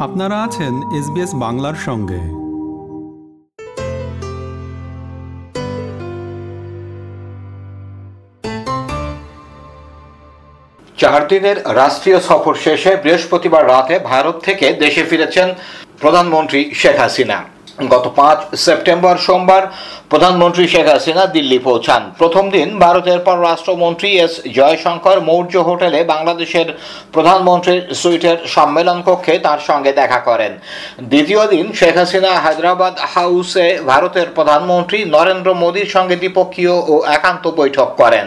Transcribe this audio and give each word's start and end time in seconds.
আপনারা 0.00 0.42
আছেন 0.42 0.74
এসবিএস 0.98 1.30
বাংলার 1.34 1.76
সঙ্গে। 1.86 2.20
চার 10.98 11.28
দিনের 11.28 11.56
রাষ্ট্রীয় 11.76 12.20
সফর 12.20 12.54
শেষে 12.54 12.96
বৃহস্পতিবার 12.96 13.68
রাতে 13.68 13.98
ভারত 13.98 14.36
থেকে 14.42 14.72
দেশে 14.72 15.02
ফিরেছেন 15.02 15.54
প্রধানমন্ত্রী 16.00 16.60
শেখ 16.74 16.96
হাসিনা। 17.00 17.38
গত 17.88 18.12
পাঁচ 18.16 18.38
সেপ্টেম্বর 18.54 19.16
সোমবার 19.16 19.62
প্রধানমন্ত্রী 20.10 20.64
শেখ 20.72 20.86
হাসিনা 20.92 21.24
দিল্লি 21.36 21.58
পৌঁছান। 21.68 22.02
প্রথম 22.20 22.44
দিন 22.56 22.68
ভারতের 22.84 23.18
পররাষ্ট্রমন্ত্রী 23.26 24.08
এস 24.24 24.32
জয়শঙ্কর 24.58 25.18
মৌর্য 25.28 25.54
হোটেলে 25.68 26.00
বাংলাদেশের 26.12 26.68
প্রধানমন্ত্রীর 27.14 27.82
সুইটের 28.00 28.38
সম্মেলন 28.54 28.98
কক্ষে 29.08 29.34
তার 29.46 29.60
সঙ্গে 29.68 29.92
দেখা 30.00 30.20
করেন। 30.28 30.52
দ্বিতীয় 31.12 31.42
দিন 31.52 31.66
শেখ 31.78 31.94
হাসিনা 32.00 32.30
হায়দ্রাবাদ 32.44 32.94
হাউসে 33.14 33.66
ভারতের 33.90 34.28
প্রধানমন্ত্রী 34.36 34.98
নরেন্দ্র 35.16 35.50
মোদীর 35.62 35.88
সঙ্গে 35.96 36.16
দ্বিপক্ষীয় 36.22 36.74
ও 36.92 36.94
একান্ত 37.16 37.44
বৈঠক 37.60 37.88
করেন। 38.00 38.26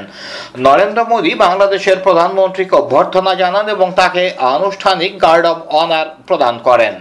নরেন্দ্র 0.67 1.01
মোদী 1.11 1.31
বাংলাদেশের 1.45 1.97
প্রধানমন্ত্রীকে 2.05 2.73
অভ্যর্থনা 2.81 3.31
জানান 3.41 3.65
এবং 3.75 3.87
তাকে 4.01 4.23
আনুষ্ঠানিক 4.55 5.11
গার্ড 5.25 5.45
অব 5.51 5.57
অনার 5.81 6.07
প্রদান 6.27 6.55
করেন। 6.67 6.93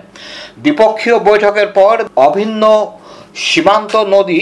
দ্বিপক্ষীয় 0.62 1.16
বৈঠকের 1.28 1.69
পর 1.78 1.94
অভিন্ন 2.28 2.62
সীমান্ত 3.34 3.93
নদী 4.15 4.41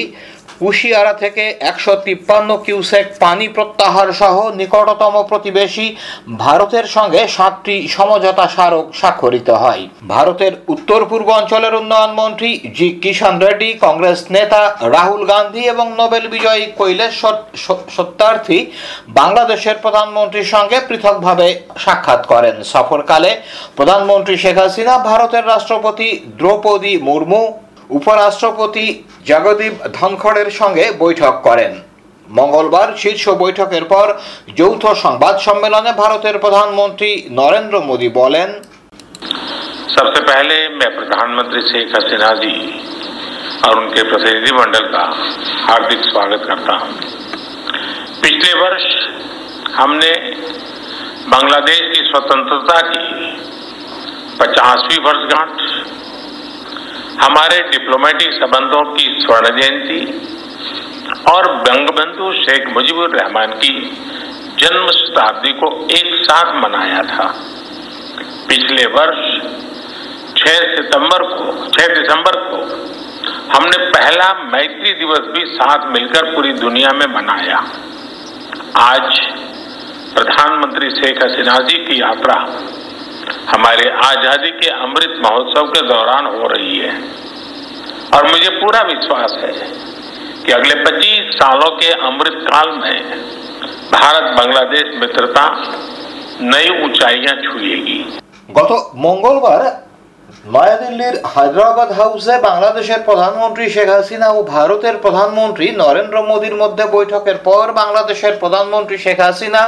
কুশিয়ারা 0.63 1.15
থেকে 1.23 1.45
একশো 1.71 1.93
তিপ্পান্ন 2.05 2.51
কিউসেক 2.65 3.07
পানি 3.19 3.47
প্রত্যাহার 3.49 4.09
সহ 4.21 4.37
নিকটতম 4.61 5.15
প্রতিবেশী 5.31 5.87
ভারতের 6.45 6.87
সঙ্গে 6.97 7.21
সাতটি 7.37 7.77
সমঝোতা 7.89 8.47
স্মারক 8.55 8.87
স্বাক্ষরিত 9.01 9.49
হয়। 9.63 9.83
ভারতের 10.15 10.53
উত্তর 10.69 11.01
পূর্ব 11.11 11.29
অঞ্চলের 11.31 11.75
উন্নয়ন 11.81 12.13
মন্ত্রী 12.21 12.51
জি 12.77 12.89
কিষান 13.03 13.35
রেড্ডি, 13.45 13.71
কংগ্রেস 13.85 14.21
নেতা 14.37 14.63
রাহুল 14.95 15.23
গান্ধী 15.33 15.63
এবং 15.73 15.87
নোবেল 16.01 16.25
বিজয়ী 16.35 16.65
কৈলেশ 16.79 17.13
সত্যার্থী 17.97 18.59
বাংলাদেশের 19.09 19.77
প্রধানমন্ত্রীর 19.85 20.53
সঙ্গে 20.55 20.79
পৃথকভাবে 20.89 21.47
সাক্ষাৎ 21.85 22.23
করেন। 22.33 22.57
সফরকালে 22.73 23.31
প্রধানমন্ত্রী 23.77 24.35
শেখ 24.37 24.57
হাসিনা, 24.63 24.95
ভারতের 25.11 25.45
রাষ্ট্রপতি 25.53 26.09
দ্রৌপদী 26.39 26.95
মুর্মু 27.09 27.43
উপরাষ্ট্রপতি 27.90 28.86
জগদীপ 29.26 29.74
ধনখড়ের 29.94 30.50
সঙ্গে 30.52 30.86
বৈঠক 31.00 31.34
করেন 31.48 31.74
মঙ্গলবার 32.28 32.90
শীর্ষ 32.98 33.24
বৈঠকের 33.44 33.86
পর 33.86 34.08
যৌথ 34.60 34.84
সংবাদ 35.04 35.36
সম্মেলনে 35.40 35.92
ভারতের 36.02 36.36
প্রধানমন্ত্রী 36.44 37.10
নরেন্দ্র 37.40 37.76
মোদী 37.90 38.10
বলেন 38.22 38.50
सबसे 39.96 40.20
पहले 40.24 40.56
मैं 40.72 40.90
प्रधानमंत्री 40.92 41.62
शेख 41.64 41.90
हसीना 41.94 42.30
जी 42.36 42.56
और 43.64 43.74
उनके 43.80 44.02
प्रतिनिधिमंडल 44.04 44.86
का 44.88 45.04
हार्दिक 45.64 46.02
स्वागत 46.04 46.42
करता 46.46 46.74
हूं 46.76 46.94
पिछले 48.24 48.54
वर्ष 48.56 48.86
हमने 49.74 50.12
बांग्लादेश 51.28 51.82
की 51.92 52.02
स्वतंत्रता 52.06 52.80
की 52.84 53.04
पचासवीं 54.40 55.00
वर्षगांठ 55.08 55.62
हमारे 57.23 57.61
डिप्लोमेटिक 57.69 58.33
संबंधों 58.33 58.83
की 58.95 59.05
स्वर्ण 59.21 59.51
जयंती 59.57 60.01
और 61.31 61.47
बंगबंधु 61.63 62.33
शेख 62.33 62.69
मुजीबुर 62.69 63.17
रहमान 63.17 63.53
की 63.53 63.73
जन्म 64.59 64.91
शताब्दी 64.91 65.53
को 65.53 65.71
एक 65.91 66.15
साथ 66.25 66.53
मनाया 66.63 67.03
था। 67.03 67.27
पिछले 68.49 68.87
वर्ष 68.87 69.25
6 70.37 70.61
सितंबर 70.77 71.25
को 71.25 71.53
6 71.69 71.89
दिसंबर 71.95 72.39
को 72.45 72.63
हमने 73.55 73.79
पहला 73.91 74.33
मैत्री 74.45 74.93
दिवस 74.95 75.29
भी 75.35 75.45
साथ 75.47 75.87
मिलकर 75.93 76.35
पूरी 76.35 76.53
दुनिया 76.53 76.91
में 76.93 77.07
मनाया। 77.15 77.59
आज 78.77 79.21
प्रधानमंत्री 80.15 80.91
शेख 80.91 81.25
हसीना 81.25 81.59
जी 81.61 81.79
की 81.79 82.01
यात्रा 82.01 82.35
हमारे 83.49 83.89
आज़ादी 84.05 84.51
के 84.53 84.71
अमृत 84.71 85.15
महोत्सव 85.23 85.67
के 85.67 85.81
दौरान 85.89 86.27
हो 86.29 86.47
रही 86.49 86.79
है। 86.79 86.93
और 88.15 88.27
मुझे 88.27 88.49
पूरा 88.53 88.81
विश्वास 88.85 89.37
है 89.39 89.53
कि 90.45 90.53
अगले 90.53 90.75
25 90.85 91.35
सालों 91.35 91.71
के 91.77 91.91
अमृत 92.07 92.39
काल 92.45 92.71
में 92.79 92.99
भारत, 93.93 94.25
बांग्लादेश 94.37 94.95
मित्रता 95.01 95.45
नई 96.43 96.69
ऊंचाइयाँ 96.85 97.35
छुएगी। 97.43 97.99
गत 98.51 98.73
मंगलवार 98.97 99.63
নয়াদিল্লির 100.55 101.17
হায়দ্রাবাদ 101.35 101.91
হাউসে 101.99 102.35
বাংলাদেশের 102.49 103.01
প্রধানমন্ত্রী 103.09 103.65
শেখ 103.75 103.89
হাসিনা 103.97 104.29
ও 104.37 104.41
ভারতের 104.55 104.95
প্রধানমন্ত্রী 105.05 105.67
নরেন্দ্র 105.83 106.17
মোদীর 106.31 106.55
মধ্যে 106.63 106.85
বৈঠকের 106.97 107.39
পর 107.49 107.65
বাংলাদেশের 107.81 108.35
প্রধানমন্ত্রী 108.43 108.97
শেখ 109.05 109.19
হাসিনা 109.27 109.63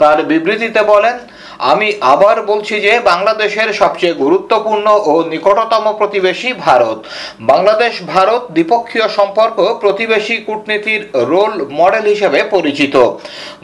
তার 0.00 0.18
বিবৃতিতে 0.30 0.80
বলেন, 0.92 1.16
আমি 1.72 1.88
আবার 2.12 2.36
বলছি 2.50 2.74
যে 2.86 2.92
বাংলাদেশের 3.10 3.68
সবচেয়ে 3.80 4.18
গুরুত্বপূর্ণ 4.24 4.86
ও 5.10 5.14
নিকটতম 5.32 5.84
প্রতিবেশী 6.00 6.50
ভারত। 6.66 6.98
বাংলাদেশ 7.50 7.94
ভারত 8.14 8.42
দ্বিপক্ষীয় 8.56 9.06
সম্পর্ক 9.18 9.56
প্রতিবেশী 9.82 10.36
কূটনীতির 10.46 11.02
রোল 11.30 11.52
মডেল 11.80 12.04
হিসেবে 12.12 12.40
পরিচিত। 12.54 12.94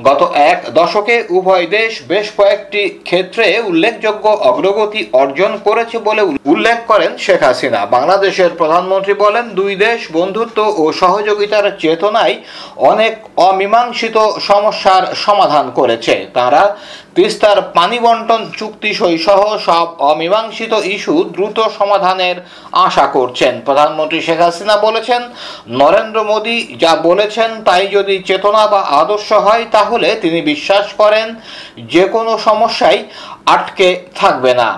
গত 0.08 0.20
এক 0.50 0.58
দশকে 0.78 1.16
উভয় 1.38 1.66
দেশ 1.76 1.90
বেশ 2.12 2.26
কয়েকটি 2.38 2.82
ক্ষেত্রে 3.08 3.46
উল্লেখযোগ্য 3.70 4.24
অগ্রগতি 4.50 5.00
অর্জন 5.22 5.52
করেছে 5.66 5.96
বলে 6.08 6.22
উল্লেখ 6.60 6.80
করেন 6.92 7.12
শেখ 7.24 7.40
হাসিনা। 7.48 7.80
বাংলাদেশের 7.96 8.50
প্রধানমন্ত্রী 8.60 9.14
বলেন, 9.24 9.44
দুই 9.60 9.72
দেশ 9.86 10.00
বন্ধুত্ব 10.18 10.58
ও 10.82 10.84
সহযোগিতার 11.02 11.66
চেতনায় 11.82 12.34
অনেক 12.90 13.14
অমীমাংসিত 13.48 14.16
সমস্যার 14.48 15.04
সমাধান 15.24 15.66
করেছে। 15.78 16.14
তারা 16.38 16.62
তিস্তার 17.16 17.58
পানি 17.76 17.98
বন্টন 18.04 18.42
চুক্তি 18.58 18.90
সহ 18.98 19.40
সব 19.68 19.86
অমীমাংসিত 20.10 20.72
ইস্যু 20.94 21.16
দ্রুত 21.34 21.58
সমাধানের 21.78 22.36
আশা 22.86 23.06
করছেন। 23.16 23.54
প্রধানমন্ত্রী 23.66 24.18
শেখ 24.26 24.40
হাসিনা 24.46 24.76
বলেছেন, 24.86 25.22
নরেন্দ্র 25.80 26.18
মোদী 26.30 26.58
যা 26.82 26.92
বলেছেন 27.08 27.50
তাই 27.68 27.84
যদি 27.96 28.14
চেতনা 28.28 28.62
বা 28.72 28.80
আদর্শ 29.02 29.28
হয়, 29.46 29.64
তাহলে 29.76 30.08
তিনি 30.22 30.40
বিশ্বাস 30.52 30.86
করেন, 31.00 31.26
যে 31.92 32.04
কোনো 32.14 32.32
সমস্যাই 32.48 32.98
আটকে 33.54 33.88
থাকবে 34.20 34.54
না। 34.62 34.70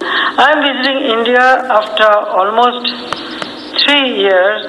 I 0.00 0.52
am 0.54 0.62
visiting 0.62 1.10
India 1.10 1.40
after 1.40 2.06
almost 2.06 2.86
three 3.82 4.20
years. 4.20 4.62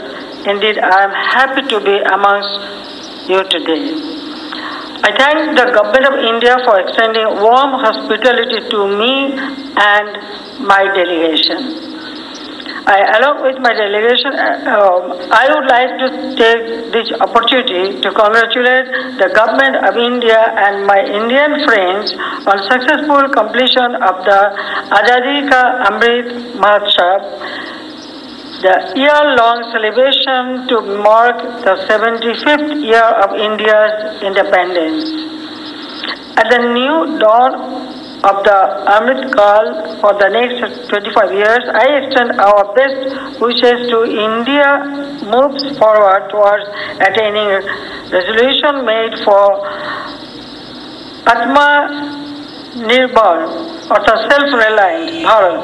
Indeed, 0.47 0.79
I 0.79 1.03
am 1.03 1.11
happy 1.11 1.61
to 1.69 1.79
be 1.79 1.97
amongst 1.99 3.29
you 3.29 3.43
today. 3.49 3.93
I 5.01 5.13
thank 5.15 5.55
the 5.55 5.71
Government 5.71 6.05
of 6.07 6.15
India 6.25 6.57
for 6.65 6.79
extending 6.79 7.27
warm 7.41 7.77
hospitality 7.77 8.69
to 8.69 8.87
me 8.97 9.37
and 9.77 10.65
my 10.65 10.83
delegation. 10.95 11.88
I, 12.85 13.19
along 13.19 13.43
with 13.43 13.59
my 13.59 13.73
delegation, 13.73 14.31
uh, 14.33 15.19
I 15.31 15.51
would 15.51 15.67
like 15.67 15.99
to 15.99 16.07
take 16.39 16.91
this 16.93 17.11
opportunity 17.19 17.99
to 18.01 18.09
congratulate 18.11 18.87
the 19.19 19.29
government 19.35 19.75
of 19.83 19.97
India 19.97 20.39
and 20.39 20.85
my 20.87 20.99
Indian 21.03 21.65
friends 21.65 22.13
on 22.47 22.55
successful 22.71 23.27
completion 23.35 23.95
of 23.99 24.23
the 24.23 24.41
Azadi 24.95 25.49
Ka 25.49 25.91
Amrit 25.91 26.55
Mahotsav, 26.55 27.19
the 28.61 28.75
year-long 28.95 29.71
celebration 29.71 30.67
to 30.67 30.81
mark 31.03 31.37
the 31.63 31.75
75th 31.87 32.83
year 32.83 33.09
of 33.23 33.35
India's 33.35 34.21
independence. 34.23 35.03
At 36.37 36.49
the 36.49 36.59
new 36.71 37.19
dawn 37.19 37.55
of 38.23 38.43
the 38.43 38.59
Amrit 38.95 39.33
Kal 39.33 39.88
for 40.01 40.13
the 40.13 40.29
next 40.29 40.89
25 40.89 41.33
years, 41.33 41.63
I 41.73 41.85
extend 41.99 42.31
our 42.39 42.73
best 42.73 42.99
wishes 43.41 43.89
to 43.91 43.97
India 44.05 44.67
moves 45.25 45.63
forward 45.77 46.29
towards 46.29 46.65
attaining 46.99 47.47
a 47.49 47.61
resolution 48.11 48.85
made 48.85 49.13
for 49.25 49.45
Atma 51.27 51.69
Nirbhar, 52.89 53.37
অর্থাৎ 53.95 54.17
self 54.29 54.49
reliant 54.65 55.07
Bharat 55.27 55.61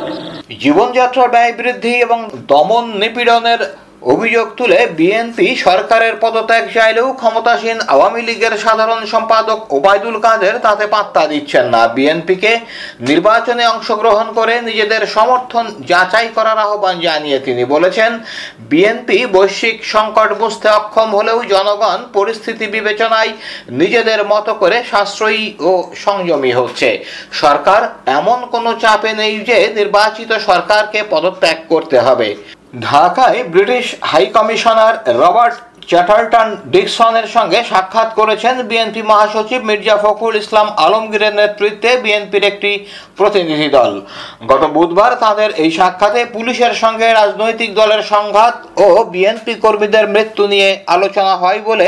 জীবনযাত্রার 0.63 1.29
ব্যয় 1.33 1.53
বৃদ্ধি 1.59 1.93
এবং 2.05 2.19
দমন 2.51 2.85
নিপীড়নের 3.01 3.61
অভিযোগ 4.05 4.47
তুলে 4.59 4.79
BNP 4.99 5.47
সরকারের 5.65 6.13
পদত্যাগ 6.23 6.63
চাইলেও 6.75 7.07
ক্ষমতাসীন 7.21 7.77
আওয়ামী 7.93 8.21
লীগের 8.27 8.53
সাধারণ 8.65 9.01
সম্পাদক 9.13 9.59
ওবায়দুল 9.77 10.17
কাদের 10.25 10.55
তাতে 10.65 10.85
পাত্তা 10.93 11.23
দিচ্ছেন 11.31 11.65
না। 11.73 11.81
বিএনপিকে 11.95 12.51
নির্বাচনে 13.09 13.63
অংশগ্রহণ 13.73 14.27
করে 14.37 14.53
নিজেদের 14.69 15.01
সমর্থন 15.15 15.65
যাচাই 15.91 16.27
করার 16.37 16.57
আহ্বান 16.65 16.95
জানিয়ে 17.07 17.37
তিনি 17.47 17.63
বলেছেন, 17.73 18.11
বিএনপি 18.71 19.17
বৈশ্বিক 19.35 19.77
সংকট 19.93 20.29
বুঝতে 20.41 20.67
অক্ষম 20.79 21.09
হলেও 21.17 21.39
জনগণ 21.53 21.99
পরিস্থিতি 22.17 22.65
বিবেচনায় 22.75 23.31
নিজেদের 23.81 24.21
মতো 24.31 24.51
করে 24.61 24.77
সাশ্রয়ী 24.91 25.43
ও 25.69 25.71
সংযমী 26.05 26.51
হচ্ছে। 26.59 26.89
সরকার 27.41 27.81
এমন 28.19 28.39
কোনো 28.53 28.69
চাপে 28.83 29.11
নেই 29.21 29.33
যে 29.49 29.57
নির্বাচিত 29.77 30.31
সরকারকে 30.47 30.99
পদত্যাগ 31.13 31.57
করতে 31.71 31.97
হবে। 32.07 32.29
ঢাকায় 32.81 33.39
British 33.53 33.85
high 34.01 34.25
commissioner 34.25 34.95
Robert 35.21 35.55
Chatterton 35.89 36.49
ডিকসনের 36.73 37.27
সঙ্গে 37.27 37.59
সাক্ষাৎ 37.71 38.09
করেছেন 38.13 38.55
বিএনপি 38.69 39.01
মহাসচিব 39.01 39.61
মির্জা 39.69 39.95
ফখরুল 40.03 40.35
ইসলাম 40.35 40.67
আলমগীরের 40.85 41.33
নেতৃত্বে 41.35 41.91
বিএনপির 42.03 42.43
একটি 42.43 42.71
প্রতিনিধি 43.17 43.69
দল। 43.69 43.93
গত 44.47 44.63
বুধবার 44.75 45.11
তাদের 45.19 45.49
এই 45.63 45.71
সাক্ষাতে 45.71 46.21
পুলিশের 46.25 46.73
সঙ্গে 46.73 47.07
রাজনৈতিক 47.11 47.69
দলের 47.75 48.01
সংঘাত 48.13 48.55
ও 48.77 48.87
বিএনপি 49.13 49.53
কর্মীদের 49.55 50.05
মৃত্যু 50.07 50.43
নিয়ে 50.47 50.69
আলোচনা 50.87 51.33
হয় 51.35 51.59
বলে 51.65 51.87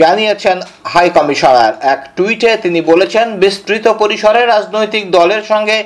জানিয়েছেন 0.00 0.56
হাই 0.92 1.08
কমিশনার। 1.10 1.72
এক 1.94 2.00
টুইটে 2.16 2.50
তিনি 2.56 2.80
বলেছেন, 2.80 3.26
বিস্তৃত 3.44 3.86
পরিসরে 4.02 4.40
রাজনৈতিক 4.46 5.04
দলের 5.10 5.42
সঙ্গে 5.42 5.76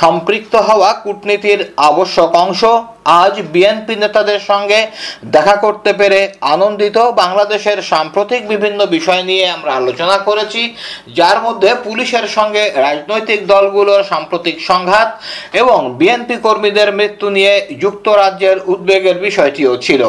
সম্পৃক্ত 0.00 0.54
হওয়া 0.68 0.90
কূটনীতির 1.04 1.60
আবশ্যক 1.76 2.30
অংশ 2.44 2.62
আজ 3.22 3.34
বিএনপি 3.52 3.94
নেতাদের 3.96 4.40
সঙ্গে 4.50 4.80
দেখা 5.36 5.56
করতে 5.64 5.90
পেরে 6.00 6.20
আনন্দিত 6.54 6.96
বাংলাদেশের 7.22 7.78
সাম্প্রতিক 7.92 8.42
বিভিন্ন 8.52 8.80
বিষয় 8.96 9.22
নিয়ে 9.30 9.44
আমরা 9.56 9.72
আলোচনা 9.80 10.16
করেছি, 10.28 10.62
যার 11.18 11.38
মধ্যে 11.46 11.70
পুলিশের 11.86 12.26
সঙ্গে 12.36 12.62
রাজনৈতিক 12.86 13.40
দলগুলোর 13.52 14.02
সাম্প্রতিক 14.12 14.56
সংঘাত 14.70 15.08
এবং 15.62 15.78
বিএনপি 15.98 16.36
কর্মীদের 16.46 16.88
মৃত্যু 16.98 17.26
নিয়ে 17.36 17.54
যুক্তরাজ্যের 17.82 18.58
উদ্বেগের 18.72 19.16
বিষয়টিও 19.26 19.74
ছিল। 19.86 20.02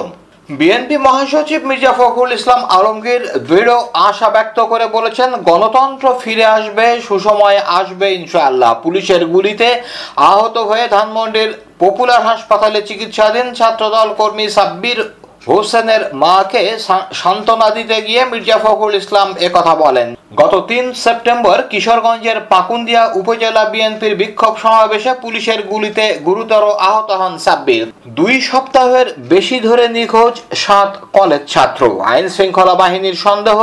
বিএনপি 0.60 0.98
মহাসচিব 1.08 1.62
মির্জা 1.70 1.94
ফখরুল 2.00 2.34
ইসলাম 2.40 2.62
আলমগীর 2.78 3.24
দৃঢ় 3.50 3.76
আশা 4.08 4.30
ব্যক্ত 4.36 4.58
করে 4.72 4.86
বলেছেন, 4.98 5.30
গণতন্ত্র 5.50 6.06
ফিরে 6.22 6.46
আসবে, 6.58 6.86
সুসময়ে 7.08 7.60
আসবে 7.80 8.08
ইনশাআল্লাহ। 8.20 8.72
পুলিশের 8.84 9.22
গুলিতে 9.34 9.70
আহত 10.32 10.56
হয়ে 10.70 10.86
ধানমন্ডির 10.96 11.52
পপুলার 11.82 12.22
হাসপাতালে 12.30 12.80
চিকিৎসাধীন 12.90 13.48
ছাত্রদল 13.60 14.10
কর্মী 14.20 14.46
সাব্বির 14.58 15.00
হোসেনের 15.50 16.02
মাকে 16.24 16.64
সান্ত্বনা 17.22 17.68
দিতে 17.78 17.98
গিয়ে 18.08 18.22
মির্জা 18.32 18.58
ফখরুল 18.64 18.96
ইসলাম 19.02 19.30
একথা 19.48 19.74
বলেন। 19.84 20.10
গত 20.32 20.54
তিন 20.70 20.86
সেপ্টেম্বর 21.04 21.58
কিশোরগঞ্জের 21.72 22.38
পাকুন্দিয়া 22.54 23.04
উপজেলা 23.20 23.64
বিএনপির 23.74 24.14
বিক্ষোভ 24.22 24.54
সমাবেশে 24.64 25.12
পুলিশের 25.24 25.60
গুলিতে 25.72 26.06
গুরুতর 26.28 26.64
আহত 26.90 27.10
হন 27.22 27.34
সাব্বির। 27.46 27.84
দুই 28.20 28.36
সপ্তাহের 28.42 29.08
বেশি 29.34 29.58
ধরে 29.68 29.86
নিখোঁজ 29.98 30.36
সাত 30.64 30.92
কলেজ 31.18 31.44
ছাত্র। 31.54 31.82
আইন 32.12 32.28
শৃঙ্খলা 32.36 32.76
বাহিনীর 32.82 33.18
সন্দেহ 33.26 33.60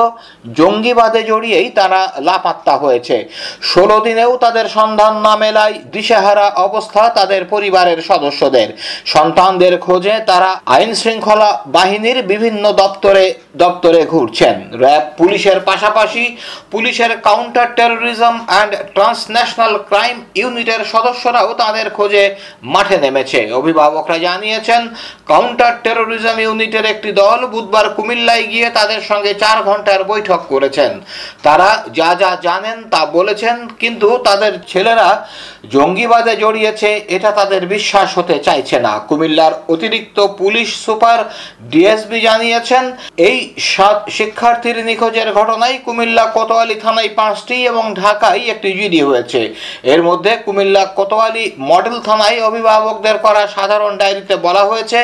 জঙ্গিবাদে 0.58 1.22
জড়িয়েই 1.30 1.68
তারা 1.70 2.00
লাপাত্তা 2.28 2.74
হয়েছে। 2.76 3.16
ষোলো 3.62 3.96
দিনেও 4.00 4.32
তাদের 4.36 4.66
সন্ধান 4.68 5.12
না 5.26 5.34
মেলায় 5.36 5.74
দিশেহারা 5.94 6.46
অবস্থা 6.66 7.02
তাদের 7.08 7.42
পরিবারের 7.44 8.00
সদস্যদের। 8.02 8.68
সন্তানদের 9.14 9.74
খোঁজে 9.78 10.14
তারা 10.30 10.50
আইন 10.76 10.90
শৃঙ্খলা 10.94 11.50
বাহিনীর 11.76 12.18
বিভিন্ন 12.32 12.64
দপ্তরে 12.82 13.24
দপ্তরে 13.62 14.00
ঘুরছেন। 14.12 14.56
র্যাব 14.82 15.04
পুলিশের 15.18 15.58
পাশাপাশি 15.60 16.24
পুলিশের 16.72 17.12
counter 17.28 17.68
terrorism 17.78 18.34
and 18.50 18.72
transnational 18.96 19.74
crime 19.90 20.16
ইউনিটের 20.40 20.82
সদস্যরাও 20.92 21.50
তাদের 21.62 21.86
খোঁজে 21.96 22.24
মাঠে 22.74 22.96
নেমেছে। 23.04 23.40
অভিভাবকরা 23.60 24.18
জানিয়েছেন 24.28 24.82
কাউন্টার 25.30 25.72
টেরোরিজম 25.84 26.36
ইউনিটের 26.44 26.86
একটি 26.92 27.10
দল 27.22 27.40
বুধবার 27.52 27.86
কুমিল্লায় 27.96 28.44
গিয়ে 28.52 28.68
তাদের 28.78 29.00
সঙ্গে 29.10 29.32
চার 29.42 29.58
ঘণ্টার 29.68 30.00
বৈঠক 30.12 30.40
করেছেন। 30.52 30.92
তারা 31.46 31.68
যা 31.98 32.10
যা 32.22 32.30
জানেন 32.46 32.78
তা 32.92 33.02
বলেছেন, 33.16 33.56
কিন্তু 33.82 34.08
তাদের 34.28 34.52
ছেলেরা 34.70 35.08
জঙ্গিবাদে 35.74 36.34
জড়িয়েছে, 36.42 36.90
এটা 37.16 37.30
তাদের 37.38 37.62
বিশ্বাস 37.74 38.08
হতে 38.18 38.36
চাইছে 38.46 38.76
না। 38.86 38.92
কুমিল্লার 39.08 39.52
অতিরিক্ত 39.74 40.18
পুলিশ 40.40 40.68
সুপার 40.84 41.18
ডিএসবি 41.70 42.18
জানিয়েছেন, 42.28 42.84
এই 43.28 43.38
সাত 43.72 43.98
শিক্ষার্থীর 44.16 44.76
নিখোঁজের 44.88 45.28
ঘটনায় 45.38 45.76
কুমিল্লা 45.86 46.24
কোতোয়ালি 46.48 46.76
থানায় 46.84 47.12
পাঁচটি 47.20 47.56
এবং 47.70 47.84
ঢাকায় 48.02 48.42
একটি 48.52 48.68
জিডি 48.78 49.00
হয়েছে। 49.08 49.40
এর 49.92 50.00
মধ্যে 50.08 50.32
কুমিল্লা 50.44 50.82
কোতোয়ালি 50.98 51.44
মডেল 51.70 51.96
থানায় 52.06 52.38
অভিভাবকদের 52.48 53.16
করা 53.24 53.42
সাধারণ 53.56 53.92
ডায়েরিতে 54.00 54.34
বলা 54.46 54.62
হয়েছে, 54.70 55.00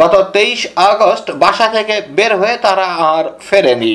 গত 0.00 0.14
তেইশ 0.34 0.60
আগস্ট 0.90 1.26
বাসা 1.42 1.66
থেকে 1.76 1.96
বের 2.16 2.32
হয়ে 2.40 2.56
তারা 2.66 2.86
আর 3.14 3.24
ফেরেনি। 3.48 3.94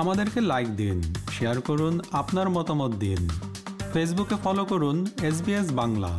আমাদেরকে 0.00 0.38
লাইক 0.50 0.68
দিন 0.80 0.98
শেয়ার 1.36 1.58
করুন, 1.68 1.94
আপনার 2.20 2.46
মতামত 2.56 2.92
দিন। 3.04 3.20
ফেসবুকে 3.92 4.36
ফলো 4.44 4.64
করুন 4.72 4.96
এস 5.28 5.36
বাংলা 5.80 6.12